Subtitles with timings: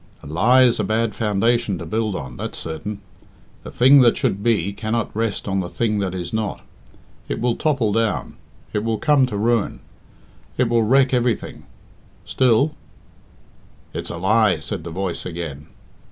[0.23, 3.01] "A lie is a bad foundation to build on that's certain.
[3.61, 6.61] The thing that should be cannot rest on the thing that is not.
[7.29, 8.35] It will topple down;
[8.73, 9.79] it will come to ruin;
[10.57, 11.67] it will wreck everything.
[12.25, 12.73] Still"
[13.93, 15.67] "It is a lie," said the voice again.